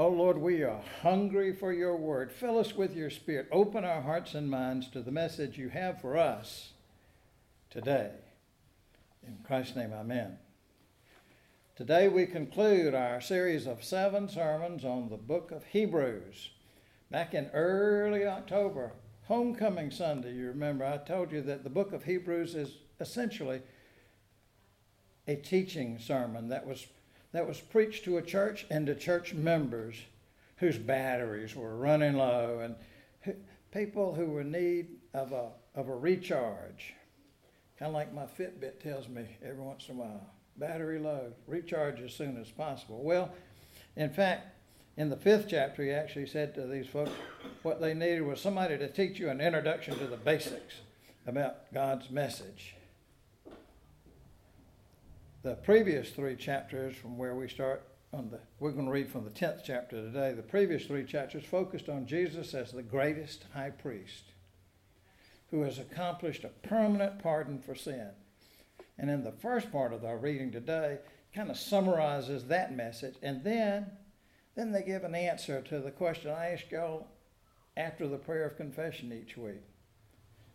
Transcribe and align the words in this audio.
Oh 0.00 0.08
Lord, 0.08 0.38
we 0.38 0.62
are 0.62 0.80
hungry 1.02 1.54
for 1.54 1.74
your 1.74 1.94
word. 1.94 2.32
Fill 2.32 2.56
us 2.56 2.74
with 2.74 2.96
your 2.96 3.10
spirit. 3.10 3.48
Open 3.52 3.84
our 3.84 4.00
hearts 4.00 4.34
and 4.34 4.50
minds 4.50 4.88
to 4.92 5.02
the 5.02 5.10
message 5.10 5.58
you 5.58 5.68
have 5.68 6.00
for 6.00 6.16
us 6.16 6.70
today. 7.68 8.12
In 9.26 9.36
Christ's 9.46 9.76
name, 9.76 9.92
amen. 9.92 10.38
Today 11.76 12.08
we 12.08 12.24
conclude 12.24 12.94
our 12.94 13.20
series 13.20 13.66
of 13.66 13.84
seven 13.84 14.26
sermons 14.26 14.86
on 14.86 15.10
the 15.10 15.18
book 15.18 15.50
of 15.50 15.64
Hebrews. 15.66 16.48
Back 17.10 17.34
in 17.34 17.50
early 17.52 18.24
October, 18.24 18.92
Homecoming 19.24 19.90
Sunday, 19.90 20.32
you 20.32 20.46
remember, 20.46 20.86
I 20.86 20.96
told 20.96 21.30
you 21.30 21.42
that 21.42 21.62
the 21.62 21.68
book 21.68 21.92
of 21.92 22.04
Hebrews 22.04 22.54
is 22.54 22.78
essentially 23.00 23.60
a 25.28 25.36
teaching 25.36 25.98
sermon 25.98 26.48
that 26.48 26.66
was, 26.66 26.86
that 27.32 27.46
was 27.46 27.60
preached 27.60 28.04
to 28.04 28.18
a 28.18 28.22
church 28.22 28.66
and 28.70 28.86
to 28.86 28.94
church 28.94 29.34
members 29.34 29.96
whose 30.56 30.78
batteries 30.78 31.54
were 31.54 31.76
running 31.76 32.16
low 32.16 32.60
and 32.60 33.36
people 33.72 34.14
who 34.14 34.26
were 34.26 34.40
in 34.42 34.52
need 34.52 34.88
of 35.14 35.32
a, 35.32 35.50
of 35.74 35.88
a 35.88 35.94
recharge. 35.94 36.94
Kind 37.78 37.88
of 37.88 37.94
like 37.94 38.12
my 38.12 38.26
Fitbit 38.26 38.80
tells 38.80 39.08
me 39.08 39.38
every 39.42 39.62
once 39.62 39.88
in 39.88 39.96
a 39.96 39.98
while 39.98 40.30
battery 40.60 40.98
low, 40.98 41.32
recharge 41.46 42.00
as 42.00 42.12
soon 42.12 42.36
as 42.36 42.50
possible. 42.50 43.02
Well, 43.02 43.32
in 43.96 44.10
fact, 44.10 44.54
in 44.96 45.08
the 45.08 45.16
fifth 45.16 45.46
chapter, 45.48 45.82
he 45.82 45.90
actually 45.90 46.26
said 46.26 46.54
to 46.54 46.66
these 46.66 46.86
folks 46.86 47.12
what 47.62 47.80
they 47.80 47.94
needed 47.94 48.22
was 48.22 48.40
somebody 48.40 48.76
to 48.76 48.88
teach 48.88 49.18
you 49.18 49.30
an 49.30 49.40
introduction 49.40 49.98
to 49.98 50.06
the 50.06 50.18
basics 50.18 50.74
about 51.26 51.72
God's 51.72 52.10
message. 52.10 52.76
The 55.42 55.54
previous 55.54 56.10
three 56.10 56.36
chapters, 56.36 56.94
from 56.94 57.16
where 57.16 57.34
we 57.34 57.48
start 57.48 57.82
on 58.12 58.28
the, 58.28 58.40
we're 58.58 58.72
going 58.72 58.84
to 58.84 58.92
read 58.92 59.10
from 59.10 59.24
the 59.24 59.30
10th 59.30 59.62
chapter 59.64 59.96
today. 59.96 60.34
The 60.34 60.42
previous 60.42 60.84
three 60.84 61.04
chapters 61.04 61.44
focused 61.44 61.88
on 61.88 62.06
Jesus 62.06 62.52
as 62.52 62.72
the 62.72 62.82
greatest 62.82 63.46
high 63.54 63.70
priest 63.70 64.24
who 65.50 65.62
has 65.62 65.78
accomplished 65.78 66.44
a 66.44 66.48
permanent 66.68 67.22
pardon 67.22 67.58
for 67.58 67.74
sin. 67.74 68.10
And 68.98 69.08
in 69.08 69.24
the 69.24 69.32
first 69.32 69.72
part 69.72 69.94
of 69.94 70.04
our 70.04 70.18
reading 70.18 70.52
today, 70.52 70.98
kind 71.34 71.50
of 71.50 71.56
summarizes 71.56 72.44
that 72.44 72.76
message. 72.76 73.14
And 73.22 73.42
then, 73.42 73.86
then 74.56 74.72
they 74.72 74.82
give 74.82 75.04
an 75.04 75.14
answer 75.14 75.62
to 75.62 75.78
the 75.78 75.90
question 75.90 76.30
I 76.30 76.50
ask 76.50 76.70
y'all 76.70 77.06
after 77.78 78.06
the 78.06 78.18
prayer 78.18 78.44
of 78.44 78.58
confession 78.58 79.10
each 79.10 79.38
week. 79.38 79.62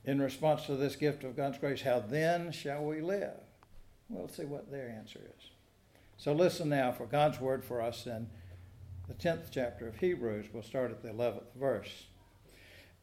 In 0.04 0.22
response 0.22 0.68
to 0.68 0.76
this 0.76 0.96
gift 0.96 1.24
of 1.24 1.36
God's 1.36 1.58
grace, 1.58 1.82
how 1.82 2.02
then 2.02 2.52
shall 2.52 2.86
we 2.86 3.02
live? 3.02 3.45
We'll 4.10 4.28
see 4.28 4.46
what 4.46 4.72
their 4.72 4.90
answer 4.90 5.20
is. 5.20 5.50
So 6.18 6.34
listen 6.34 6.70
now 6.70 6.92
for 6.92 7.06
God's 7.06 7.40
word 7.40 7.64
for 7.64 7.82
us 7.82 8.06
in 8.06 8.28
the 9.08 9.14
10th 9.14 9.48
chapter 9.52 9.88
of 9.88 9.98
Hebrews. 9.98 10.48
We'll 10.54 10.64
start 10.64 10.92
at 10.92 11.02
the 11.02 11.10
11th 11.10 11.54
verse. 11.56 12.06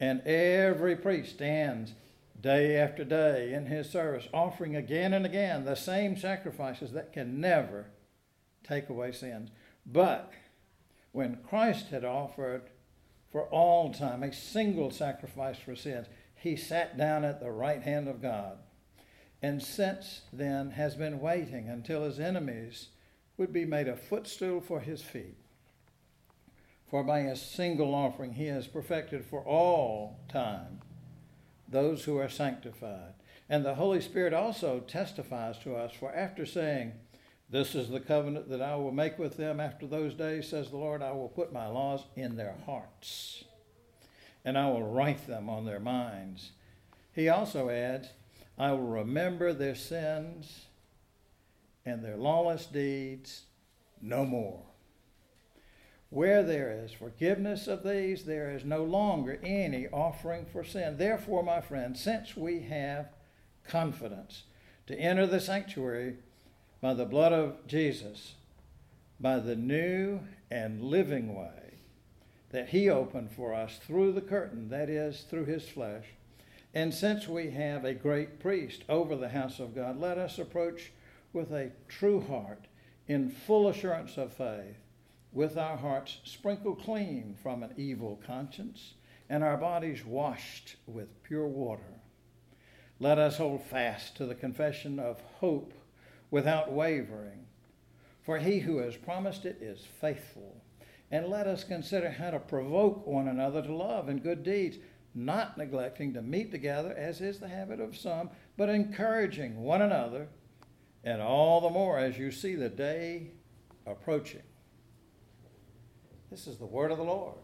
And 0.00 0.20
every 0.22 0.96
priest 0.96 1.34
stands 1.34 1.92
day 2.40 2.76
after 2.76 3.04
day 3.04 3.52
in 3.52 3.66
his 3.66 3.88
service, 3.88 4.26
offering 4.32 4.74
again 4.74 5.12
and 5.12 5.24
again 5.24 5.64
the 5.64 5.76
same 5.76 6.16
sacrifices 6.16 6.92
that 6.92 7.12
can 7.12 7.40
never 7.40 7.86
take 8.66 8.88
away 8.88 9.12
sins. 9.12 9.50
But 9.86 10.32
when 11.12 11.38
Christ 11.48 11.88
had 11.88 12.04
offered 12.04 12.62
for 13.30 13.44
all 13.44 13.92
time 13.92 14.22
a 14.22 14.32
single 14.32 14.90
sacrifice 14.90 15.58
for 15.58 15.76
sins, 15.76 16.06
he 16.34 16.56
sat 16.56 16.96
down 16.96 17.24
at 17.24 17.40
the 17.40 17.50
right 17.50 17.82
hand 17.82 18.08
of 18.08 18.20
God. 18.20 18.58
And 19.42 19.60
since 19.60 20.22
then 20.32 20.70
has 20.70 20.94
been 20.94 21.20
waiting 21.20 21.68
until 21.68 22.04
his 22.04 22.20
enemies 22.20 22.88
would 23.36 23.52
be 23.52 23.64
made 23.64 23.88
a 23.88 23.96
footstool 23.96 24.60
for 24.60 24.80
his 24.80 25.02
feet. 25.02 25.36
For 26.88 27.02
by 27.02 27.20
a 27.20 27.34
single 27.36 27.94
offering 27.94 28.34
he 28.34 28.46
has 28.46 28.66
perfected 28.66 29.24
for 29.24 29.40
all 29.40 30.20
time 30.28 30.80
those 31.72 32.04
who 32.04 32.18
are 32.18 32.28
sanctified. 32.28 33.14
And 33.48 33.64
the 33.64 33.74
Holy 33.74 34.00
Spirit 34.00 34.32
also 34.32 34.80
testifies 34.80 35.58
to 35.60 35.74
us, 35.74 35.92
for 35.92 36.14
after 36.14 36.46
saying, 36.46 36.92
This 37.50 37.74
is 37.74 37.88
the 37.88 38.00
covenant 38.00 38.48
that 38.50 38.62
I 38.62 38.76
will 38.76 38.92
make 38.92 39.18
with 39.18 39.36
them 39.36 39.58
after 39.58 39.86
those 39.86 40.14
days, 40.14 40.48
says 40.48 40.70
the 40.70 40.76
Lord, 40.76 41.02
I 41.02 41.12
will 41.12 41.28
put 41.28 41.52
my 41.52 41.66
laws 41.66 42.04
in 42.14 42.36
their 42.36 42.54
hearts, 42.66 43.44
and 44.44 44.56
I 44.56 44.70
will 44.70 44.84
write 44.84 45.26
them 45.26 45.48
on 45.48 45.64
their 45.64 45.80
minds. 45.80 46.52
He 47.14 47.28
also 47.28 47.68
adds, 47.68 48.08
I 48.58 48.72
will 48.72 48.82
remember 48.82 49.52
their 49.52 49.74
sins 49.74 50.66
and 51.84 52.04
their 52.04 52.16
lawless 52.16 52.66
deeds 52.66 53.42
no 54.00 54.24
more. 54.24 54.62
Where 56.10 56.42
there 56.42 56.70
is 56.84 56.92
forgiveness 56.92 57.66
of 57.66 57.82
these, 57.82 58.24
there 58.24 58.50
is 58.50 58.64
no 58.64 58.84
longer 58.84 59.40
any 59.42 59.88
offering 59.88 60.44
for 60.44 60.62
sin. 60.62 60.98
Therefore, 60.98 61.42
my 61.42 61.62
friends, 61.62 62.00
since 62.00 62.36
we 62.36 62.60
have 62.64 63.08
confidence 63.66 64.42
to 64.86 64.98
enter 64.98 65.26
the 65.26 65.40
sanctuary 65.40 66.16
by 66.82 66.92
the 66.92 67.06
blood 67.06 67.32
of 67.32 67.66
Jesus, 67.66 68.34
by 69.18 69.38
the 69.38 69.56
new 69.56 70.20
and 70.50 70.82
living 70.82 71.34
way 71.34 71.78
that 72.50 72.68
he 72.68 72.90
opened 72.90 73.30
for 73.32 73.54
us 73.54 73.78
through 73.86 74.12
the 74.12 74.20
curtain, 74.20 74.68
that 74.68 74.90
is, 74.90 75.22
through 75.22 75.46
his 75.46 75.66
flesh, 75.66 76.04
and 76.74 76.92
since 76.94 77.28
we 77.28 77.50
have 77.50 77.84
a 77.84 77.94
great 77.94 78.40
priest 78.40 78.84
over 78.88 79.16
the 79.16 79.28
house 79.28 79.58
of 79.60 79.74
God, 79.74 80.00
let 80.00 80.18
us 80.18 80.38
approach 80.38 80.92
with 81.32 81.52
a 81.52 81.72
true 81.88 82.20
heart 82.20 82.66
in 83.06 83.30
full 83.30 83.68
assurance 83.68 84.16
of 84.16 84.32
faith 84.32 84.76
with 85.32 85.56
our 85.56 85.76
hearts 85.76 86.18
sprinkled 86.24 86.82
clean 86.82 87.34
from 87.42 87.62
an 87.62 87.72
evil 87.76 88.20
conscience 88.26 88.94
and 89.28 89.42
our 89.42 89.56
bodies 89.56 90.04
washed 90.04 90.76
with 90.86 91.22
pure 91.22 91.46
water. 91.46 92.00
Let 93.00 93.18
us 93.18 93.38
hold 93.38 93.62
fast 93.64 94.16
to 94.16 94.26
the 94.26 94.34
confession 94.34 94.98
of 94.98 95.20
hope 95.40 95.72
without 96.30 96.70
wavering, 96.70 97.46
for 98.22 98.38
he 98.38 98.60
who 98.60 98.78
has 98.78 98.96
promised 98.96 99.44
it 99.44 99.58
is 99.60 99.86
faithful. 100.00 100.62
And 101.10 101.26
let 101.26 101.46
us 101.46 101.64
consider 101.64 102.10
how 102.10 102.30
to 102.30 102.38
provoke 102.38 103.06
one 103.06 103.28
another 103.28 103.62
to 103.62 103.74
love 103.74 104.08
and 104.08 104.22
good 104.22 104.42
deeds, 104.42 104.78
not 105.14 105.58
neglecting 105.58 106.14
to 106.14 106.22
meet 106.22 106.50
together, 106.50 106.94
as 106.96 107.20
is 107.20 107.38
the 107.38 107.48
habit 107.48 107.80
of 107.80 107.96
some, 107.96 108.30
but 108.56 108.68
encouraging 108.68 109.62
one 109.62 109.82
another, 109.82 110.28
and 111.04 111.20
all 111.20 111.60
the 111.60 111.70
more 111.70 111.98
as 111.98 112.18
you 112.18 112.30
see 112.30 112.54
the 112.54 112.68
day 112.68 113.30
approaching. 113.86 114.42
This 116.30 116.46
is 116.46 116.56
the 116.56 116.66
word 116.66 116.90
of 116.90 116.98
the 116.98 117.04
Lord. 117.04 117.34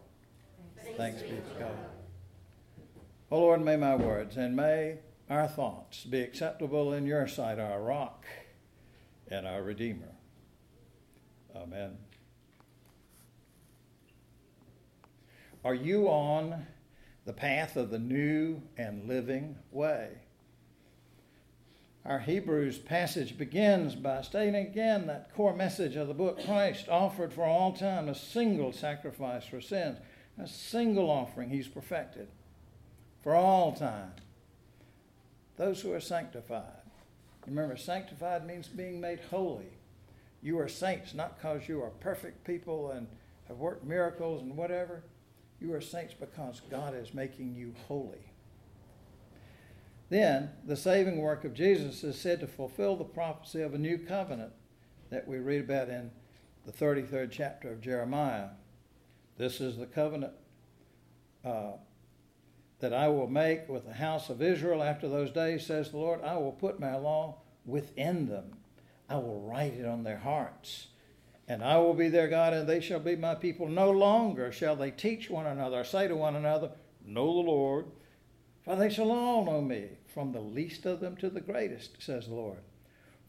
Thanks, 0.83 0.97
Thanks 0.97 1.21
be 1.21 1.29
to 1.29 1.59
God. 1.59 1.71
O 3.31 3.37
oh 3.37 3.39
Lord, 3.41 3.61
may 3.61 3.75
my 3.75 3.95
words 3.95 4.37
and 4.37 4.55
may 4.55 4.97
our 5.29 5.47
thoughts 5.47 6.03
be 6.05 6.21
acceptable 6.21 6.93
in 6.93 7.05
your 7.05 7.27
sight, 7.27 7.59
our 7.59 7.81
rock 7.81 8.25
and 9.29 9.45
our 9.45 9.61
Redeemer. 9.61 10.15
Amen. 11.55 11.97
Are 15.63 15.75
you 15.75 16.07
on 16.07 16.65
the 17.29 17.33
path 17.33 17.75
of 17.75 17.91
the 17.91 17.99
new 17.99 18.59
and 18.75 19.07
living 19.07 19.55
way? 19.71 20.09
Our 22.03 22.17
Hebrews 22.17 22.79
passage 22.79 23.37
begins 23.37 23.93
by 23.93 24.23
stating 24.23 24.55
again 24.55 25.05
that 25.05 25.31
core 25.35 25.55
message 25.55 25.95
of 25.95 26.07
the 26.07 26.15
book 26.15 26.43
Christ 26.43 26.89
offered 26.89 27.31
for 27.31 27.43
all 27.43 27.71
time 27.71 28.09
a 28.09 28.15
single 28.15 28.73
sacrifice 28.73 29.45
for 29.45 29.61
sins, 29.61 29.99
a 30.39 30.47
single 30.47 31.07
offering 31.11 31.51
he's 31.51 31.67
perfected 31.67 32.29
for 33.21 33.35
all 33.35 33.73
time. 33.73 34.13
Those 35.57 35.81
who 35.81 35.93
are 35.93 35.99
sanctified. 35.99 36.63
Remember, 37.45 37.77
sanctified 37.77 38.47
means 38.47 38.67
being 38.67 38.99
made 38.99 39.19
holy. 39.29 39.69
You 40.41 40.57
are 40.57 40.67
saints 40.67 41.13
not 41.13 41.37
because 41.37 41.69
you 41.69 41.83
are 41.83 41.91
perfect 41.91 42.43
people 42.43 42.89
and 42.89 43.05
have 43.47 43.57
worked 43.57 43.85
miracles 43.85 44.41
and 44.41 44.57
whatever. 44.57 45.03
You 45.59 45.73
are 45.73 45.81
saints 45.81 46.13
because 46.13 46.61
God 46.69 46.95
is 46.95 47.13
making 47.13 47.55
you 47.55 47.73
holy. 47.87 48.31
Then 50.09 50.49
the 50.65 50.75
saving 50.75 51.17
work 51.17 51.43
of 51.43 51.53
Jesus 51.53 52.03
is 52.03 52.19
said 52.19 52.39
to 52.39 52.47
fulfill 52.47 52.95
the 52.95 53.03
prophecy 53.03 53.61
of 53.61 53.73
a 53.73 53.77
new 53.77 53.97
covenant 53.97 54.53
that 55.09 55.27
we 55.27 55.37
read 55.37 55.61
about 55.61 55.89
in 55.89 56.11
the 56.65 56.71
33rd 56.71 57.29
chapter 57.31 57.71
of 57.71 57.81
Jeremiah. 57.81 58.49
This 59.37 59.61
is 59.61 59.77
the 59.77 59.85
covenant 59.85 60.33
uh, 61.45 61.73
that 62.79 62.93
I 62.93 63.07
will 63.09 63.27
make 63.27 63.69
with 63.69 63.85
the 63.85 63.93
house 63.93 64.29
of 64.29 64.41
Israel 64.41 64.81
after 64.81 65.07
those 65.07 65.31
days, 65.31 65.65
says 65.65 65.91
the 65.91 65.97
Lord. 65.97 66.21
I 66.23 66.37
will 66.37 66.51
put 66.51 66.79
my 66.79 66.95
law 66.95 67.37
within 67.65 68.27
them, 68.27 68.57
I 69.07 69.17
will 69.17 69.41
write 69.41 69.73
it 69.73 69.85
on 69.85 70.03
their 70.03 70.17
hearts. 70.17 70.87
And 71.49 71.63
I 71.63 71.79
will 71.79 71.95
be 71.95 72.09
their 72.09 72.27
God, 72.27 72.53
and 72.53 72.69
they 72.69 72.79
shall 72.79 72.99
be 72.99 73.15
my 73.15 73.33
people. 73.33 73.67
No 73.67 73.89
longer 73.89 74.51
shall 74.51 74.75
they 74.75 74.91
teach 74.91 75.31
one 75.31 75.47
another, 75.47 75.83
say 75.83 76.07
to 76.07 76.15
one 76.15 76.35
another, 76.35 76.69
Know 77.03 77.25
the 77.25 77.49
Lord, 77.49 77.85
for 78.63 78.75
they 78.75 78.91
shall 78.91 79.11
all 79.11 79.43
know 79.43 79.59
me, 79.59 79.89
from 80.13 80.31
the 80.31 80.41
least 80.41 80.85
of 80.85 80.99
them 80.99 81.17
to 81.17 81.29
the 81.29 81.41
greatest, 81.41 82.03
says 82.03 82.27
the 82.27 82.35
Lord. 82.35 82.59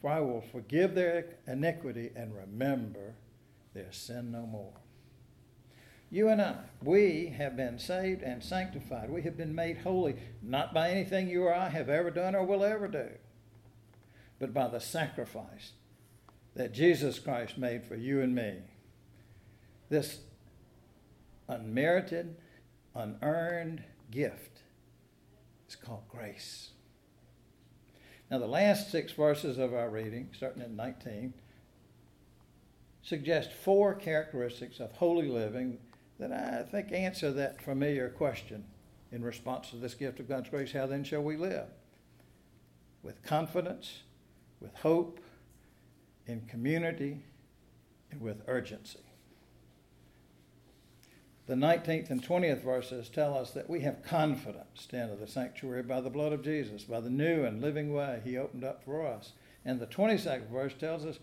For 0.02 0.10
I 0.10 0.20
will 0.20 0.42
forgive 0.42 0.94
their 0.94 1.24
iniquity 1.46 2.10
and 2.14 2.36
remember 2.36 3.14
their 3.72 3.90
sin 3.90 4.30
no 4.30 4.44
more. 4.44 4.74
You 6.10 6.28
and 6.28 6.42
I, 6.42 6.56
we 6.82 7.34
have 7.38 7.56
been 7.56 7.78
saved 7.78 8.22
and 8.22 8.44
sanctified. 8.44 9.08
We 9.08 9.22
have 9.22 9.38
been 9.38 9.54
made 9.54 9.78
holy, 9.78 10.16
not 10.42 10.74
by 10.74 10.90
anything 10.90 11.30
you 11.30 11.44
or 11.44 11.54
I 11.54 11.70
have 11.70 11.88
ever 11.88 12.10
done 12.10 12.34
or 12.34 12.44
will 12.44 12.64
ever 12.64 12.88
do, 12.88 13.08
but 14.38 14.52
by 14.52 14.68
the 14.68 14.80
sacrifice 14.80 15.72
that 16.60 16.74
Jesus 16.74 17.18
Christ 17.18 17.56
made 17.56 17.86
for 17.86 17.94
you 17.94 18.20
and 18.20 18.34
me. 18.34 18.58
This 19.88 20.18
unmerited, 21.48 22.36
unearned 22.94 23.82
gift 24.10 24.58
is 25.66 25.74
called 25.74 26.06
grace. 26.06 26.72
Now, 28.30 28.40
the 28.40 28.46
last 28.46 28.90
six 28.90 29.12
verses 29.12 29.56
of 29.56 29.72
our 29.72 29.88
reading, 29.88 30.28
starting 30.36 30.60
at 30.60 30.70
19, 30.70 31.32
suggest 33.00 33.52
four 33.54 33.94
characteristics 33.94 34.80
of 34.80 34.92
holy 34.92 35.28
living 35.28 35.78
that 36.18 36.30
I 36.30 36.70
think 36.70 36.92
answer 36.92 37.32
that 37.32 37.62
familiar 37.62 38.10
question 38.10 38.66
in 39.10 39.24
response 39.24 39.70
to 39.70 39.76
this 39.76 39.94
gift 39.94 40.20
of 40.20 40.28
God's 40.28 40.50
grace 40.50 40.72
how 40.72 40.86
then 40.86 41.04
shall 41.04 41.22
we 41.22 41.38
live? 41.38 41.68
With 43.02 43.22
confidence, 43.22 44.02
with 44.60 44.74
hope, 44.74 45.20
in 46.26 46.42
community, 46.42 47.22
and 48.10 48.20
with 48.20 48.42
urgency. 48.46 49.00
The 51.46 51.54
19th 51.54 52.10
and 52.10 52.22
20th 52.22 52.62
verses 52.62 53.08
tell 53.08 53.36
us 53.36 53.50
that 53.52 53.68
we 53.68 53.80
have 53.80 54.04
confidence 54.04 54.86
to 54.86 54.96
enter 54.96 55.16
the 55.16 55.26
sanctuary 55.26 55.82
by 55.82 56.00
the 56.00 56.10
blood 56.10 56.32
of 56.32 56.44
Jesus, 56.44 56.84
by 56.84 57.00
the 57.00 57.10
new 57.10 57.44
and 57.44 57.60
living 57.60 57.92
way 57.92 58.20
He 58.24 58.36
opened 58.36 58.62
up 58.62 58.84
for 58.84 59.04
us. 59.04 59.32
And 59.64 59.80
the 59.80 59.86
22nd 59.86 60.48
verse 60.48 60.74
tells 60.78 61.04
us 61.04 61.18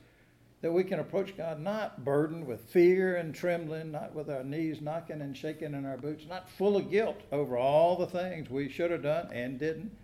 that 0.61 0.73
we 0.73 0.83
can 0.83 1.00
approach 1.00 1.38
God 1.38 1.61
not 1.61 2.03
burdened 2.03 2.45
with 2.45 2.61
fear 2.61 3.15
and 3.15 3.33
trembling, 3.33 3.91
not 3.91 4.13
with 4.13 4.29
our 4.29 4.43
knees 4.43 4.81
knocking 4.81 5.21
and 5.21 5.38
shaking 5.38 5.73
in 5.73 5.85
our 5.85 5.97
boots, 5.97 6.25
not 6.27 6.50
full 6.50 6.75
of 6.75 6.91
guilt 6.91 7.21
over 7.31 7.57
all 7.57 7.95
the 7.95 8.07
things 8.07 8.50
we 8.50 8.67
should 8.67 8.91
have 8.91 9.03
done 9.03 9.29
and 9.31 9.59
didn't, 9.59 9.95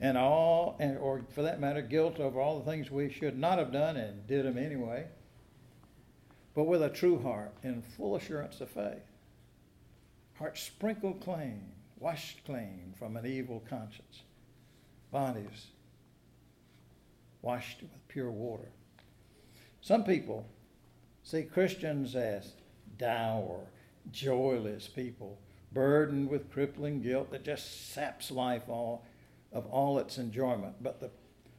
and 0.00 0.16
all, 0.16 0.76
and, 0.78 0.98
or 0.98 1.22
for 1.34 1.42
that 1.42 1.60
matter, 1.60 1.82
guilt 1.82 2.20
over 2.20 2.40
all 2.40 2.58
the 2.58 2.70
things 2.70 2.90
we 2.90 3.10
should 3.10 3.38
not 3.38 3.58
have 3.58 3.72
done 3.72 3.96
and 3.96 4.26
did 4.26 4.44
them 4.44 4.58
anyway, 4.58 5.06
but 6.54 6.64
with 6.64 6.82
a 6.82 6.88
true 6.88 7.20
heart 7.20 7.54
and 7.62 7.84
full 7.84 8.16
assurance 8.16 8.60
of 8.60 8.68
faith. 8.68 9.02
Heart 10.34 10.58
sprinkled 10.58 11.20
clean, 11.20 11.72
washed 11.98 12.44
clean 12.44 12.94
from 12.98 13.16
an 13.16 13.26
evil 13.26 13.62
conscience, 13.68 14.22
bodies 15.10 15.66
washed 17.42 17.82
with 17.82 18.08
pure 18.08 18.30
water 18.30 18.68
some 19.80 20.04
people 20.04 20.46
see 21.22 21.42
Christians 21.42 22.14
as 22.14 22.52
dour, 22.98 23.60
joyless 24.10 24.88
people, 24.88 25.38
burdened 25.72 26.28
with 26.28 26.52
crippling 26.52 27.00
guilt 27.00 27.30
that 27.30 27.44
just 27.44 27.92
saps 27.92 28.30
life 28.30 28.68
all, 28.68 29.06
of 29.52 29.66
all 29.66 29.98
its 29.98 30.18
enjoyment. 30.18 30.74
But 30.82 31.00
the, 31.00 31.10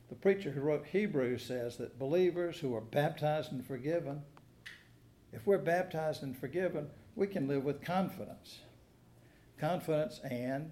the 0.10 0.16
preacher 0.16 0.52
who 0.52 0.62
wrote 0.62 0.86
Hebrews 0.86 1.44
says 1.44 1.78
that 1.78 2.00
believers 2.00 2.60
who 2.60 2.76
are 2.76 2.82
baptized 2.82 3.52
and 3.52 3.66
forgiven, 3.66 4.22
if 5.32 5.46
we're 5.46 5.58
baptized 5.58 6.24
and 6.24 6.38
forgiven, 6.38 6.88
we 7.16 7.28
can 7.28 7.48
live 7.48 7.64
with 7.64 7.82
confidence. 7.82 8.60
Confidence 9.60 10.20
and 10.24 10.72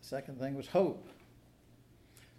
the 0.00 0.06
second 0.06 0.38
thing 0.38 0.54
was 0.54 0.68
hope. 0.68 1.08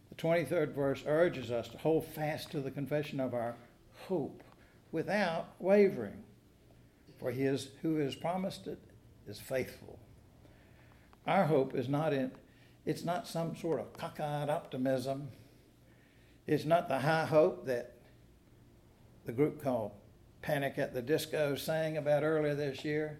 The 0.09 0.15
23rd 0.15 0.73
verse 0.73 1.03
urges 1.05 1.51
us 1.51 1.67
to 1.69 1.77
hold 1.77 2.05
fast 2.05 2.51
to 2.51 2.61
the 2.61 2.71
confession 2.71 3.19
of 3.19 3.33
our 3.33 3.55
hope 4.07 4.43
without 4.91 5.49
wavering. 5.59 6.23
For 7.19 7.31
he 7.31 7.43
is, 7.43 7.69
who 7.81 7.97
has 7.97 8.15
promised 8.15 8.67
it 8.67 8.79
is 9.27 9.39
faithful. 9.39 9.99
Our 11.27 11.45
hope 11.45 11.75
is 11.75 11.89
not 11.89 12.13
in, 12.13 12.31
it's 12.85 13.03
not 13.03 13.27
some 13.27 13.55
sort 13.55 13.79
of 13.79 13.93
cockeyed 13.93 14.49
optimism. 14.49 15.29
It's 16.47 16.65
not 16.65 16.87
the 16.87 16.99
high 16.99 17.25
hope 17.25 17.65
that 17.65 17.95
the 19.25 19.31
group 19.31 19.63
called 19.63 19.91
Panic 20.41 20.77
at 20.77 20.93
the 20.93 21.01
Disco 21.01 21.55
sang 21.55 21.97
about 21.97 22.23
earlier 22.23 22.53
this 22.53 22.85
year. 22.85 23.19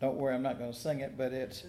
Don't 0.00 0.16
worry, 0.16 0.34
I'm 0.34 0.42
not 0.42 0.58
going 0.58 0.72
to 0.72 0.78
sing 0.78 1.00
it, 1.00 1.18
but 1.18 1.32
it's 1.32 1.64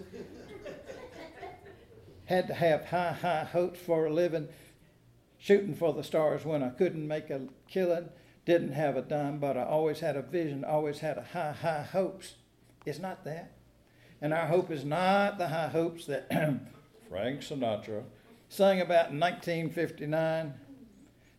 had 2.25 2.47
to 2.47 2.53
have 2.53 2.85
high, 2.85 3.13
high 3.13 3.43
hopes 3.43 3.79
for 3.79 4.05
a 4.05 4.13
living 4.13 4.47
shooting 5.41 5.73
for 5.73 5.91
the 5.91 6.03
stars 6.03 6.45
when 6.45 6.61
I 6.61 6.69
couldn't 6.69 7.07
make 7.07 7.31
a 7.31 7.47
killing, 7.67 8.09
didn't 8.45 8.73
have 8.73 8.95
a 8.95 9.01
dime, 9.01 9.39
but 9.39 9.57
I 9.57 9.63
always 9.63 9.99
had 9.99 10.15
a 10.15 10.21
vision, 10.21 10.63
always 10.63 10.99
had 10.99 11.17
a 11.17 11.23
high, 11.23 11.53
high 11.53 11.81
hopes. 11.81 12.35
It's 12.85 12.99
not 12.99 13.25
that. 13.25 13.53
And 14.21 14.33
our 14.33 14.45
hope 14.45 14.69
is 14.71 14.85
not 14.85 15.37
the 15.37 15.47
high 15.47 15.67
hopes 15.67 16.05
that 16.05 16.29
Frank 17.09 17.41
Sinatra 17.41 18.03
sang 18.49 18.81
about 18.81 19.11
in 19.11 19.19
1959. 19.19 20.45
You 20.45 20.53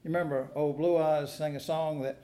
remember 0.05 0.49
old 0.55 0.79
Blue 0.79 0.99
Eyes 0.99 1.33
sang 1.33 1.55
a 1.55 1.61
song 1.61 2.03
that 2.03 2.21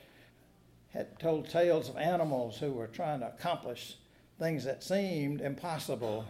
had 0.93 1.19
told 1.19 1.49
tales 1.49 1.88
of 1.88 1.96
animals 1.96 2.58
who 2.58 2.72
were 2.72 2.88
trying 2.88 3.20
to 3.20 3.28
accomplish 3.28 3.96
things 4.38 4.64
that 4.64 4.82
seemed 4.82 5.40
impossible 5.40 6.25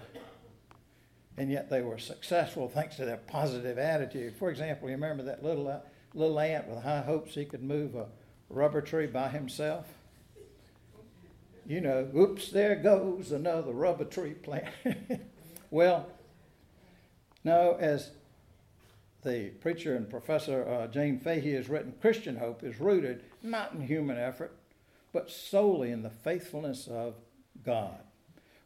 and 1.38 1.52
yet 1.52 1.70
they 1.70 1.80
were 1.80 1.98
successful 1.98 2.68
thanks 2.68 2.96
to 2.96 3.04
their 3.04 3.16
positive 3.16 3.78
attitude. 3.78 4.34
For 4.36 4.50
example, 4.50 4.88
you 4.88 4.96
remember 4.96 5.22
that 5.22 5.42
little, 5.42 5.68
uh, 5.68 5.78
little 6.12 6.38
ant 6.40 6.66
with 6.66 6.82
high 6.82 7.02
hopes 7.02 7.34
he 7.34 7.44
could 7.44 7.62
move 7.62 7.94
a 7.94 8.06
rubber 8.50 8.80
tree 8.80 9.06
by 9.06 9.28
himself? 9.28 9.86
You 11.68 11.82
know, 11.82 12.08
oops, 12.16 12.48
there 12.50 12.76
goes 12.76 13.30
another 13.30 13.72
rubber 13.72 14.06
tree 14.06 14.32
plant. 14.32 14.72
well, 15.70 16.06
no, 17.44 17.76
as 17.78 18.10
the 19.22 19.50
preacher 19.60 19.94
and 19.94 20.08
professor 20.08 20.66
uh, 20.66 20.86
Jane 20.86 21.20
Fahey 21.20 21.52
has 21.52 21.68
written, 21.68 21.92
Christian 22.00 22.36
hope 22.36 22.64
is 22.64 22.80
rooted 22.80 23.22
not 23.42 23.74
in 23.74 23.82
human 23.82 24.16
effort, 24.16 24.56
but 25.12 25.30
solely 25.30 25.90
in 25.90 26.02
the 26.02 26.08
faithfulness 26.08 26.86
of 26.86 27.16
God. 27.62 28.00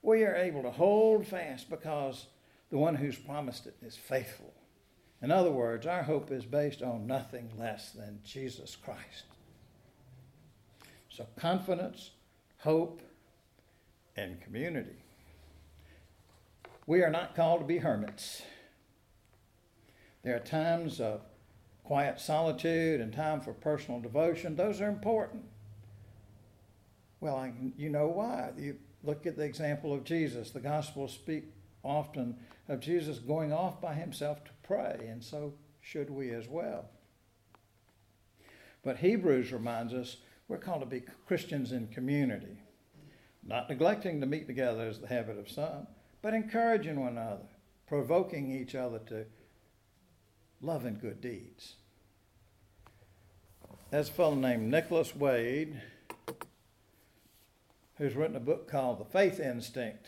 We 0.01 0.23
are 0.23 0.37
able 0.37 0.63
to 0.63 0.71
hold 0.71 1.27
fast 1.27 1.69
because 1.69 2.27
the 2.71 2.79
one 2.79 2.95
who's 2.95 3.19
promised 3.19 3.67
it 3.67 3.75
is 3.83 3.97
faithful. 3.97 4.55
In 5.21 5.33
other 5.33 5.51
words, 5.51 5.89
our 5.89 6.05
hope 6.05 6.31
is 6.31 6.45
based 6.45 6.83
on 6.83 7.09
nothing 7.09 7.51
less 7.59 7.91
than 7.91 8.21
Jesus 8.25 8.77
Christ. 8.77 9.25
So, 11.09 11.27
confidence, 11.37 12.11
hope, 12.63 13.03
and 14.17 14.41
community. 14.41 15.03
We 16.87 17.03
are 17.03 17.11
not 17.11 17.35
called 17.35 17.61
to 17.61 17.67
be 17.67 17.79
hermits. 17.79 18.43
There 20.23 20.37
are 20.37 20.41
times 20.41 21.01
of 21.01 21.23
quiet 21.83 22.21
solitude 22.21 23.01
and 23.01 23.13
time 23.13 23.41
for 23.41 23.53
personal 23.53 24.01
devotion. 24.01 24.55
Those 24.55 24.81
are 24.81 24.89
important. 24.89 25.45
Well, 27.21 27.37
I, 27.37 27.53
you 27.77 27.89
know 27.89 28.07
why. 28.07 28.51
You 28.57 28.77
look 29.03 29.27
at 29.27 29.37
the 29.37 29.45
example 29.45 29.93
of 29.93 30.05
Jesus. 30.05 30.51
The 30.51 30.61
Gospels 30.61 31.13
speak 31.13 31.45
often 31.83 32.37
of 32.69 32.79
Jesus 32.79 33.19
going 33.19 33.53
off 33.53 33.81
by 33.81 33.95
himself 33.95 34.45
to 34.45 34.51
pray, 34.63 35.09
and 35.09 35.23
so 35.23 35.55
should 35.81 36.11
we 36.11 36.31
as 36.31 36.47
well. 36.47 36.85
But 38.85 38.99
Hebrews 38.99 39.53
reminds 39.53 39.93
us 39.93 40.19
we're 40.53 40.59
called 40.59 40.81
to 40.81 40.87
be 40.87 41.03
Christians 41.27 41.73
in 41.73 41.87
community, 41.87 42.59
not 43.43 43.71
neglecting 43.71 44.21
to 44.21 44.27
meet 44.27 44.47
together 44.47 44.87
as 44.87 45.01
the 45.01 45.07
habit 45.07 45.39
of 45.39 45.51
some, 45.51 45.87
but 46.21 46.35
encouraging 46.35 47.01
one 47.01 47.13
another, 47.13 47.49
provoking 47.87 48.51
each 48.51 48.75
other 48.75 48.99
to 48.99 49.25
love 50.61 50.85
and 50.85 51.01
good 51.01 51.23
deeds. 51.23 51.77
There's 53.91 54.11
a 54.11 54.13
fellow 54.13 54.35
named 54.35 54.71
Nicholas 54.71 55.17
Wade 55.17 55.81
who's 57.97 58.15
written 58.15 58.37
a 58.37 58.41
book 58.41 58.71
called 58.71 58.99
The 58.99 59.07
Faith 59.07 59.41
Instinct. 59.41 60.05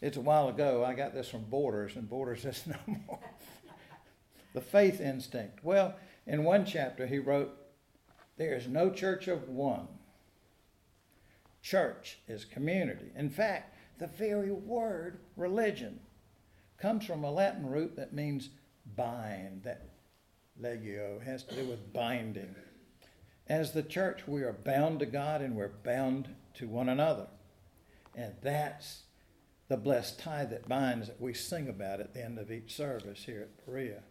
It's 0.00 0.16
a 0.16 0.22
while 0.22 0.48
ago. 0.48 0.82
I 0.82 0.94
got 0.94 1.12
this 1.12 1.28
from 1.28 1.44
Borders, 1.44 1.94
and 1.96 2.08
Borders 2.08 2.44
is 2.46 2.66
no 2.66 2.78
more. 3.06 3.20
the 4.54 4.62
faith 4.62 4.98
instinct. 4.98 5.62
Well, 5.62 5.94
in 6.26 6.42
one 6.42 6.64
chapter, 6.64 7.06
he 7.06 7.18
wrote, 7.18 7.65
There 8.36 8.54
is 8.54 8.68
no 8.68 8.90
church 8.90 9.28
of 9.28 9.48
one. 9.48 9.88
Church 11.62 12.18
is 12.28 12.44
community. 12.44 13.10
In 13.16 13.30
fact, 13.30 13.74
the 13.98 14.06
very 14.06 14.52
word 14.52 15.18
religion 15.36 16.00
comes 16.78 17.04
from 17.04 17.24
a 17.24 17.30
Latin 17.30 17.66
root 17.66 17.96
that 17.96 18.12
means 18.12 18.50
bind. 18.94 19.62
That 19.64 19.88
legio 20.60 21.22
has 21.24 21.42
to 21.44 21.54
do 21.54 21.64
with 21.64 21.92
binding. 21.92 22.54
As 23.48 23.72
the 23.72 23.82
church, 23.82 24.26
we 24.26 24.42
are 24.42 24.52
bound 24.52 25.00
to 25.00 25.06
God 25.06 25.40
and 25.40 25.56
we're 25.56 25.68
bound 25.68 26.34
to 26.54 26.68
one 26.68 26.88
another. 26.88 27.28
And 28.14 28.34
that's 28.42 29.02
the 29.68 29.76
blessed 29.76 30.18
tie 30.18 30.44
that 30.46 30.68
binds 30.68 31.08
that 31.08 31.20
we 31.20 31.34
sing 31.34 31.68
about 31.68 32.00
at 32.00 32.14
the 32.14 32.24
end 32.24 32.38
of 32.38 32.50
each 32.50 32.74
service 32.74 33.24
here 33.24 33.42
at 33.42 33.66
Berea. 33.66 34.02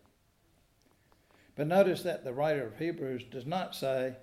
But 1.56 1.68
notice 1.68 2.02
that 2.04 2.24
the 2.24 2.34
writer 2.34 2.66
of 2.66 2.78
Hebrews 2.78 3.24
does 3.32 3.46
not 3.46 3.76
say 3.76 4.16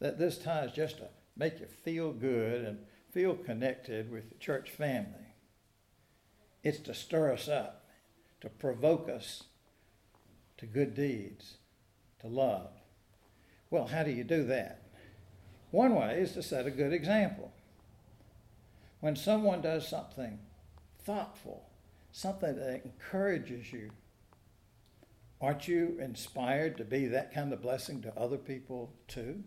that 0.00 0.18
this 0.18 0.38
tie 0.38 0.64
is 0.64 0.72
just 0.72 0.98
to 0.98 1.08
make 1.36 1.60
you 1.60 1.66
feel 1.66 2.12
good 2.12 2.64
and 2.64 2.78
feel 3.12 3.34
connected 3.34 4.10
with 4.10 4.28
the 4.28 4.38
church 4.38 4.70
family. 4.70 5.34
It's 6.62 6.80
to 6.80 6.94
stir 6.94 7.32
us 7.32 7.48
up, 7.48 7.86
to 8.40 8.48
provoke 8.48 9.08
us 9.08 9.44
to 10.58 10.66
good 10.66 10.94
deeds, 10.94 11.56
to 12.20 12.26
love. 12.26 12.70
Well, 13.70 13.86
how 13.86 14.02
do 14.02 14.10
you 14.10 14.24
do 14.24 14.44
that? 14.44 14.82
One 15.70 15.94
way 15.94 16.20
is 16.20 16.32
to 16.32 16.42
set 16.42 16.66
a 16.66 16.70
good 16.70 16.92
example. 16.92 17.52
When 19.00 19.16
someone 19.16 19.62
does 19.62 19.88
something 19.88 20.38
thoughtful, 21.04 21.70
something 22.12 22.56
that 22.56 22.84
encourages 22.84 23.72
you, 23.72 23.90
aren't 25.40 25.68
you 25.68 25.98
inspired 26.00 26.76
to 26.76 26.84
be 26.84 27.06
that 27.06 27.32
kind 27.32 27.52
of 27.52 27.62
blessing 27.62 28.02
to 28.02 28.18
other 28.18 28.36
people 28.36 28.92
too? 29.08 29.42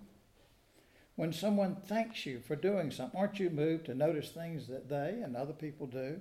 When 1.15 1.31
someone 1.31 1.75
thanks 1.75 2.25
you 2.25 2.39
for 2.39 2.55
doing 2.55 2.89
something, 2.89 3.19
aren't 3.19 3.39
you 3.39 3.49
moved 3.49 3.85
to 3.85 3.95
notice 3.95 4.29
things 4.29 4.67
that 4.67 4.89
they 4.89 5.21
and 5.23 5.35
other 5.35 5.53
people 5.53 5.85
do 5.85 6.19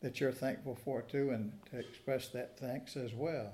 that 0.00 0.20
you're 0.20 0.32
thankful 0.32 0.74
for 0.74 1.02
too 1.02 1.30
and 1.30 1.52
to 1.70 1.78
express 1.78 2.28
that 2.28 2.58
thanks 2.58 2.96
as 2.96 3.12
well? 3.12 3.52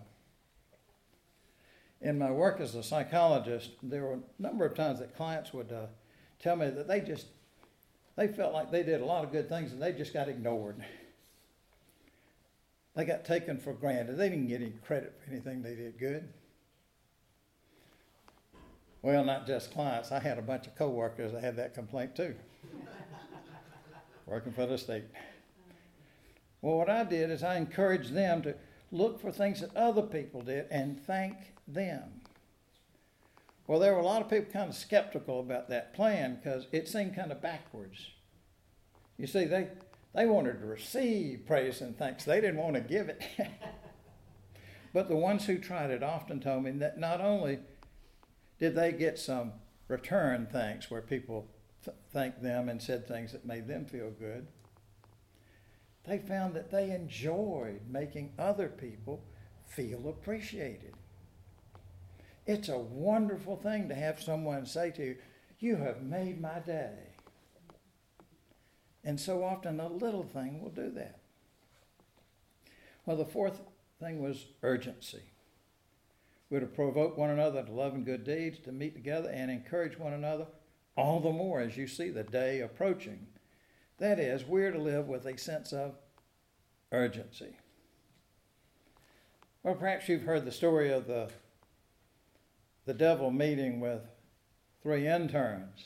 In 2.01 2.19
my 2.19 2.31
work 2.31 2.61
as 2.61 2.75
a 2.75 2.83
psychologist, 2.83 3.73
there 3.83 4.03
were 4.03 4.15
a 4.15 4.43
number 4.43 4.65
of 4.65 4.75
times 4.75 5.01
that 5.01 5.17
clients 5.17 5.53
would 5.53 5.73
uh, 5.73 5.87
tell 6.39 6.57
me 6.57 6.71
that 6.71 6.89
they 6.89 7.01
just 7.01 7.27
they 8.17 8.29
felt 8.29 8.53
like 8.53 8.71
they 8.71 8.83
did 8.83 9.01
a 9.01 9.05
lot 9.05 9.25
of 9.25 9.33
good 9.33 9.49
things 9.49 9.73
and 9.73 9.83
they 9.83 9.93
just 9.93 10.13
got 10.13 10.29
ignored. 10.29 10.77
They 13.01 13.07
got 13.07 13.25
taken 13.25 13.57
for 13.57 13.73
granted. 13.73 14.19
They 14.19 14.29
didn't 14.29 14.49
get 14.49 14.61
any 14.61 14.75
credit 14.87 15.19
for 15.25 15.31
anything 15.31 15.63
they 15.63 15.75
did 15.75 15.99
good. 15.99 16.29
Well, 19.01 19.25
not 19.25 19.47
just 19.47 19.73
clients. 19.73 20.13
I 20.13 20.21
had 20.21 20.37
a 20.37 20.43
bunch 20.43 20.67
of 20.67 20.77
coworkers 20.77 21.33
that 21.33 21.43
had 21.43 21.57
that 21.57 21.73
complaint 21.73 22.15
too, 22.15 22.35
working 24.27 24.53
for 24.53 24.67
the 24.67 24.77
state. 24.77 25.05
Well, 26.61 26.77
what 26.77 26.91
I 26.91 27.05
did 27.05 27.31
is 27.31 27.43
I 27.43 27.57
encouraged 27.57 28.13
them 28.13 28.43
to 28.43 28.55
look 28.93 29.19
for 29.19 29.33
things 29.33 29.63
that 29.63 29.75
other 29.75 30.03
people 30.03 30.43
did 30.43 30.67
and 30.71 31.01
thank 31.01 31.55
them. 31.67 32.03
Well, 33.67 33.79
there 33.79 33.95
were 33.95 34.01
a 34.01 34.05
lot 34.05 34.21
of 34.21 34.29
people 34.29 34.53
kind 34.53 34.69
of 34.69 34.77
skeptical 34.77 35.41
about 35.41 35.71
that 35.71 35.95
plan 35.95 36.35
because 36.35 36.67
it 36.71 36.87
seemed 36.87 37.17
kind 37.17 37.33
of 37.33 37.41
backwards. 37.41 38.11
You 39.17 39.27
see, 39.27 39.47
they, 39.47 39.69
they 40.15 40.27
wanted 40.27 40.61
to 40.61 40.67
receive 40.67 41.47
praise 41.47 41.81
and 41.81 41.97
thanks, 41.97 42.25
they 42.25 42.41
didn't 42.41 42.57
want 42.57 42.75
to 42.75 42.81
give 42.81 43.09
it. 43.09 43.23
but 44.93 45.09
the 45.09 45.17
ones 45.17 45.47
who 45.47 45.59
tried 45.59 45.91
it 45.91 46.03
often 46.03 46.41
told 46.41 46.65
me 46.65 46.73
that 46.73 46.99
not 46.99 47.21
only 47.21 47.61
did 48.59 48.75
they 48.75 48.93
get 48.93 49.19
some 49.19 49.53
return 49.89 50.49
thanks 50.51 50.91
where 50.91 51.03
people 51.03 51.49
th- 51.85 51.97
thanked 52.13 52.43
them 52.43 52.69
and 52.69 52.83
said 52.83 53.07
things 53.07 53.33
that 53.33 53.47
made 53.47 53.69
them 53.69 53.85
feel 53.87 54.11
good, 54.11 54.47
they 56.05 56.19
found 56.19 56.55
that 56.55 56.71
they 56.71 56.91
enjoyed 56.91 57.81
making 57.89 58.33
other 58.39 58.69
people 58.69 59.23
feel 59.67 60.09
appreciated. 60.09 60.95
It's 62.47 62.69
a 62.69 62.79
wonderful 62.79 63.57
thing 63.57 63.89
to 63.89 63.95
have 63.95 64.21
someone 64.21 64.67
say 64.67 64.91
to 64.93 65.05
you, 65.05 65.17
You 65.61 65.77
have 65.77 66.03
made 66.03 66.41
my 66.41 66.59
day. 66.61 67.10
And 69.05 69.19
so 69.19 69.43
often 69.45 69.81
a 69.81 69.89
little 69.89 70.25
thing 70.25 70.61
will 70.61 70.71
do 70.71 70.91
that. 70.91 71.19
Well, 73.07 73.17
the 73.17 73.25
fourth 73.25 73.61
thing 73.99 74.23
was 74.23 74.47
urgency. 74.63 75.23
We're 76.51 76.61
to 76.61 76.67
provoke 76.67 77.17
one 77.17 77.31
another 77.31 77.63
to 77.63 77.73
love 77.73 77.95
and 77.95 78.05
good 78.05 78.25
deeds, 78.25 78.59
to 78.61 78.73
meet 78.73 78.95
together 78.95 79.31
and 79.31 79.51
encourage 79.51 79.99
one 79.99 80.13
another, 80.13 80.47
all 80.97 81.21
the 81.21 81.31
more 81.31 81.61
as 81.61 81.77
you 81.77 81.87
see 81.87 82.11
the 82.11 82.25
day 82.25 82.61
approaching. 82.61 83.27
That 83.99 84.19
is, 84.19 84.45
we're 84.45 84.73
to 84.73 84.79
live 84.79 85.07
with 85.07 85.27
a 85.27 85.39
sense 85.39 85.73
of 85.73 85.95
urgency. 86.91 87.57
Well, 89.63 89.75
perhaps 89.75 90.09
you've 90.09 90.23
heard 90.23 90.45
the 90.45 90.53
story 90.53 90.91
of 90.91 91.07
the, 91.07 91.31
the 92.87 92.95
devil 92.95 93.31
meeting 93.31 93.79
with 93.79 94.03
three 94.83 95.07
interns. 95.07 95.85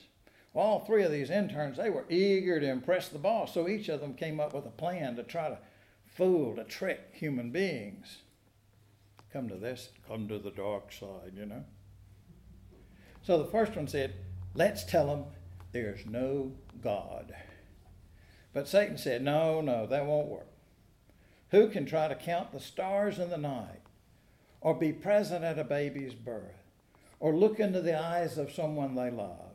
All 0.54 0.80
three 0.80 1.02
of 1.02 1.10
these 1.10 1.30
interns, 1.30 1.76
they 1.76 1.90
were 1.90 2.04
eager 2.08 2.60
to 2.60 2.70
impress 2.70 3.08
the 3.08 3.18
boss, 3.18 3.52
so 3.52 3.68
each 3.68 3.88
of 3.88 4.00
them 4.00 4.14
came 4.14 4.38
up 4.38 4.54
with 4.54 4.66
a 4.66 4.70
plan 4.70 5.16
to 5.16 5.24
try 5.24 5.48
to 5.48 5.58
fool, 6.06 6.54
to 6.54 6.64
trick 6.64 7.10
human 7.12 7.50
beings. 7.50 8.18
Come 9.32 9.48
to 9.48 9.56
this, 9.56 9.88
come 10.06 10.28
to 10.28 10.38
the 10.38 10.52
dark 10.52 10.92
side, 10.92 11.32
you 11.36 11.44
know. 11.44 11.64
So 13.22 13.38
the 13.38 13.50
first 13.50 13.74
one 13.74 13.88
said, 13.88 14.14
Let's 14.54 14.84
tell 14.84 15.08
them 15.08 15.24
there's 15.72 16.06
no 16.06 16.52
God. 16.80 17.34
But 18.52 18.68
Satan 18.68 18.96
said, 18.96 19.22
No, 19.22 19.60
no, 19.60 19.86
that 19.86 20.06
won't 20.06 20.28
work. 20.28 20.46
Who 21.50 21.68
can 21.68 21.84
try 21.84 22.06
to 22.06 22.14
count 22.14 22.52
the 22.52 22.60
stars 22.60 23.18
in 23.18 23.30
the 23.30 23.36
night, 23.36 23.82
or 24.60 24.74
be 24.74 24.92
present 24.92 25.44
at 25.44 25.58
a 25.58 25.64
baby's 25.64 26.14
birth, 26.14 26.62
or 27.18 27.34
look 27.34 27.58
into 27.58 27.80
the 27.80 27.98
eyes 27.98 28.38
of 28.38 28.52
someone 28.52 28.94
they 28.94 29.10
love, 29.10 29.53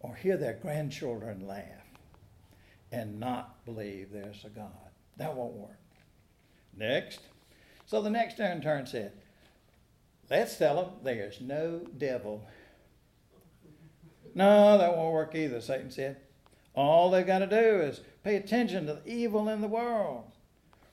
or 0.00 0.14
hear 0.14 0.36
their 0.36 0.54
grandchildren 0.54 1.46
laugh 1.46 1.64
and 2.92 3.18
not 3.18 3.64
believe 3.64 4.10
there's 4.10 4.44
a 4.44 4.48
God? 4.48 4.72
That 5.16 5.34
won't 5.34 5.54
work. 5.54 5.80
Next. 6.76 7.20
So 7.86 8.00
the 8.02 8.10
next 8.10 8.38
intern 8.38 8.86
said, 8.86 9.12
Let's 10.30 10.56
tell 10.56 10.76
them 10.76 10.90
there's 11.02 11.40
no 11.40 11.80
devil. 11.96 12.46
No, 14.34 14.76
that 14.76 14.96
won't 14.96 15.14
work 15.14 15.34
either, 15.34 15.60
Satan 15.60 15.90
said. 15.90 16.18
All 16.74 17.10
they've 17.10 17.26
got 17.26 17.40
to 17.40 17.46
do 17.46 17.80
is 17.80 18.02
pay 18.22 18.36
attention 18.36 18.86
to 18.86 18.94
the 18.94 19.10
evil 19.10 19.48
in 19.48 19.60
the 19.60 19.68
world. 19.68 20.24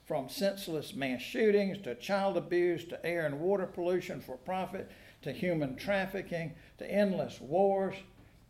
From 0.06 0.30
senseless 0.30 0.94
mass 0.94 1.22
shootings 1.22 1.80
to 1.80 1.96
child 1.96 2.38
abuse 2.38 2.86
to 2.86 3.06
air 3.06 3.26
and 3.26 3.40
water 3.40 3.66
pollution 3.66 4.22
for 4.22 4.38
profit 4.38 4.90
to 5.24 5.32
human 5.32 5.76
trafficking 5.76 6.54
to 6.78 6.90
endless 6.90 7.42
wars, 7.42 7.96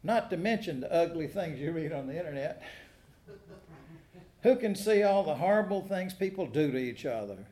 not 0.05 0.29
to 0.29 0.38
mention 0.38 0.79
the 0.79 0.93
ugly 0.93 1.27
things 1.27 1.59
you 1.59 1.71
read 1.71 1.91
on 1.91 2.07
the 2.07 2.17
internet. 2.17 2.62
Who 4.43 4.55
can 4.55 4.75
see 4.75 5.03
all 5.03 5.24
the 5.24 5.35
horrible 5.35 5.81
things 5.81 6.13
people 6.13 6.45
do 6.45 6.71
to 6.71 6.77
each 6.77 7.05
other? 7.05 7.47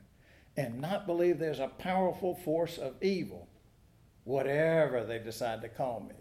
and 0.56 0.80
not 0.80 1.06
believe 1.06 1.40
there's 1.40 1.60
a 1.60 1.68
powerful 1.68 2.36
force 2.36 2.78
of 2.78 3.02
evil, 3.02 3.48
whatever 4.24 5.04
they 5.04 5.20
decide 5.20 5.62
to 5.62 5.70
call 5.70 6.02
me. 6.02 6.16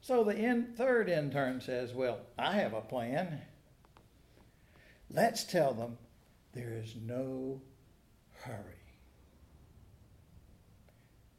So 0.00 0.24
the 0.24 0.36
in, 0.36 0.74
third 0.76 1.08
intern 1.08 1.60
says, 1.60 1.92
Well, 1.92 2.20
I 2.38 2.52
have 2.52 2.72
a 2.72 2.80
plan. 2.80 3.42
Let's 5.10 5.44
tell 5.44 5.72
them 5.72 5.96
there 6.52 6.74
is 6.74 6.94
no 7.00 7.62
hurry. 8.42 8.74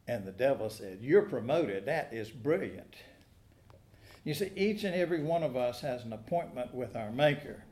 And 0.10 0.26
the 0.26 0.32
devil 0.32 0.72
said, 0.72 0.98
You're 1.02 1.30
promoted. 1.30 1.86
That 1.86 2.10
is 2.12 2.32
brilliant. 2.32 2.96
You 4.24 4.34
see, 4.34 4.52
each 4.56 4.84
and 4.84 4.96
every 4.96 5.22
one 5.22 5.44
of 5.44 5.56
us 5.56 5.82
has 5.82 6.04
an 6.04 6.14
appointment 6.14 6.74
with 6.74 6.96
our 6.96 7.12
Maker 7.12 7.64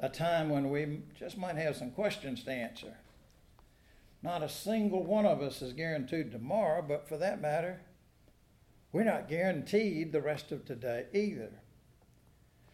a 0.00 0.08
time 0.08 0.48
when 0.48 0.70
we 0.70 1.02
just 1.16 1.38
might 1.38 1.56
have 1.56 1.76
some 1.76 1.92
questions 1.92 2.42
to 2.42 2.50
answer. 2.50 2.96
Not 4.20 4.42
a 4.42 4.48
single 4.48 5.04
one 5.04 5.26
of 5.26 5.42
us 5.42 5.62
is 5.62 5.72
guaranteed 5.72 6.32
tomorrow, 6.32 6.82
but 6.82 7.08
for 7.08 7.16
that 7.18 7.40
matter, 7.40 7.82
we're 8.92 9.04
not 9.04 9.28
guaranteed 9.28 10.10
the 10.10 10.22
rest 10.22 10.50
of 10.50 10.64
today 10.64 11.04
either. 11.12 11.50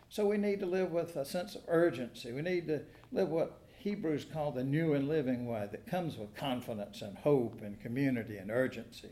So 0.09 0.25
we 0.25 0.39
need 0.39 0.61
to 0.61 0.67
live 0.67 0.91
with 0.91 1.17
a 1.17 1.25
sense 1.27 1.55
of 1.55 1.63
urgency. 1.69 2.33
We 2.33 2.41
need 2.43 2.67
to 2.69 2.83
live 3.13 3.29
what 3.29 3.61
Hebrews 3.87 4.27
call 4.33 4.51
the 4.51 4.65
new 4.65 4.95
and 4.95 5.09
living 5.09 5.47
way 5.47 5.69
that 5.71 5.87
comes 5.87 6.19
with 6.19 6.35
confidence 6.35 7.03
and 7.03 7.17
hope 7.19 7.63
and 7.63 7.81
community 7.81 8.37
and 8.37 8.51
urgency. 8.51 9.11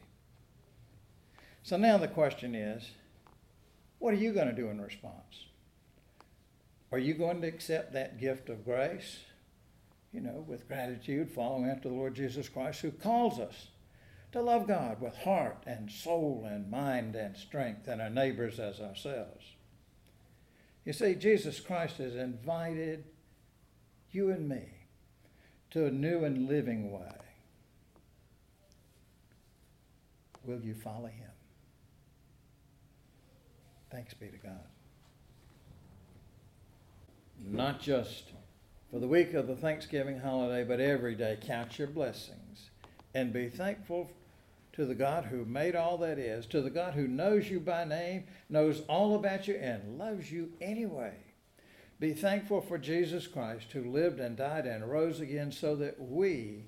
So 1.63 1.77
now 1.77 1.97
the 1.97 2.09
question 2.09 2.57
is 2.57 2.91
what 4.01 4.13
are 4.13 4.17
you 4.17 4.33
going 4.33 4.49
to 4.49 4.53
do 4.53 4.71
in 4.71 4.81
response? 4.81 5.47
Are 6.91 6.99
you 6.99 7.15
going 7.15 7.41
to 7.43 7.47
accept 7.47 7.93
that 7.93 8.19
gift 8.19 8.49
of 8.49 8.65
grace? 8.65 9.21
You 10.13 10.23
know, 10.23 10.45
with 10.45 10.67
gratitude, 10.67 11.31
following 11.31 11.71
after 11.71 11.89
the 11.89 11.95
Lord 11.95 12.17
Jesus 12.17 12.49
Christ, 12.49 12.81
who 12.81 12.91
calls 12.91 13.39
us 13.39 13.69
to 14.33 14.43
love 14.43 14.67
God 14.67 15.01
with 15.01 15.15
heart 15.19 15.63
and 15.69 15.89
soul 15.89 16.49
and 16.51 16.69
mind 16.69 17.15
and 17.15 17.37
strength 17.37 17.87
and 17.87 18.03
our 18.03 18.11
neighbors 18.11 18.59
as 18.59 18.81
ourselves. 18.81 19.45
You 20.85 20.93
see, 20.93 21.15
Jesus 21.15 21.61
Christ 21.61 21.99
has 21.99 22.17
invited 22.17 23.05
you 24.15 24.31
and 24.31 24.49
me 24.49 24.63
to 25.71 25.87
a 25.87 25.91
new 25.91 26.25
and 26.25 26.49
living 26.49 26.93
way. 26.93 27.01
Will 30.45 30.61
you 30.61 30.75
follow 30.75 31.07
him? 31.07 31.31
Thanks 33.91 34.15
be 34.15 34.29
to 34.29 34.37
God 34.37 34.61
not 37.51 37.81
just 37.81 38.31
for 38.91 38.99
the 38.99 39.07
week 39.07 39.35
of 39.35 39.47
the 39.47 39.57
Thanksgiving 39.57 40.19
holiday, 40.19 40.65
but 40.65 40.81
every 40.81 41.15
day. 41.15 41.39
Count 41.41 41.79
your 41.79 41.89
blessings 41.89 42.71
and 43.15 43.33
be 43.33 43.49
thankful 43.49 44.11
to 44.73 44.85
the 44.85 44.95
God 44.95 45.25
who 45.25 45.45
made 45.45 45.77
all 45.77 45.99
that 45.99 46.19
is, 46.19 46.47
to 46.47 46.61
the 46.61 46.71
God 46.71 46.95
who 46.95 47.07
knows 47.07 47.49
you 47.49 47.61
by 47.61 47.85
name, 47.85 48.25
knows 48.49 48.83
all 48.89 49.15
about 49.15 49.47
you, 49.47 49.55
and 49.55 49.99
loves 49.99 50.31
you 50.31 50.51
anyway. 50.61 51.15
Be 52.01 52.13
thankful 52.13 52.61
for 52.61 52.77
Jesus 52.77 53.27
Christ 53.27 53.73
who 53.73 53.91
lived 53.91 54.21
and 54.21 54.37
died 54.37 54.67
and 54.67 54.91
rose 54.91 55.21
again 55.21 55.53
so 55.53 55.77
that 55.77 56.01
we 56.01 56.65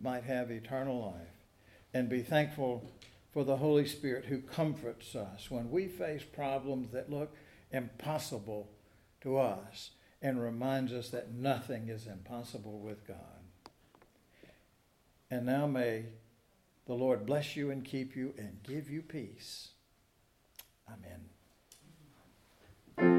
might 0.00 0.24
have 0.24 0.50
eternal 0.50 1.00
life. 1.00 1.46
And 1.92 2.08
be 2.08 2.22
thankful 2.22 2.90
for 3.32 3.44
the 3.44 3.56
Holy 3.56 3.86
Spirit 3.86 4.26
who 4.26 4.40
comforts 4.40 5.14
us 5.14 5.50
when 5.50 5.70
we 5.70 5.86
face 5.86 6.22
problems 6.22 6.92
that 6.92 7.10
look 7.10 7.34
impossible 7.72 8.68
to 9.22 9.38
us 9.38 9.90
and 10.22 10.42
reminds 10.42 10.92
us 10.92 11.08
that 11.10 11.32
nothing 11.32 11.88
is 11.88 12.06
impossible 12.06 12.80
with 12.80 13.06
God. 13.06 13.16
And 15.30 15.46
now 15.46 15.66
may 15.66 16.06
the 16.86 16.94
Lord 16.94 17.24
bless 17.24 17.56
you 17.56 17.70
and 17.70 17.84
keep 17.84 18.16
you 18.16 18.34
and 18.36 18.62
give 18.62 18.90
you 18.90 19.00
peace. 19.02 19.68
Amen. 20.88 21.29